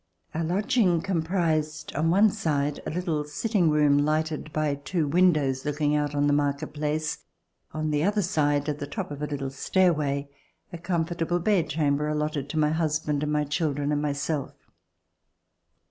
[0.33, 5.95] Our lodging comprised, on one side, a little sitting room lighted by two windows looking
[5.95, 7.19] out on the Market Place;
[7.71, 10.27] on the other side, at the top of a little stairway,
[10.73, 14.53] a comfortable bed chamber allotted to my husband, my children and myself.